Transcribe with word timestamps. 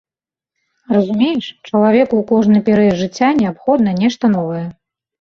Разумееш, 0.97 1.45
чалавеку 1.69 2.07
ў 2.07 2.23
кожны 2.33 2.57
перыяд 2.73 2.97
жыцця 3.05 3.29
неабходна 3.45 3.99
нешта 4.05 4.37
новае. 4.39 4.69